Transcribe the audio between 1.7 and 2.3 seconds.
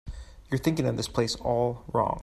wrong.